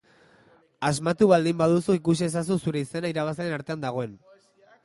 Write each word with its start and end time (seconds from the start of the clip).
Asmatu 0.89 1.27
baldin 1.33 1.59
baduzu 1.59 1.97
ikusi 1.99 2.27
ezazu 2.31 2.57
zure 2.65 2.83
izena 2.89 3.15
irabazleen 3.15 3.57
artean 3.59 3.89
dagoen. 3.89 4.21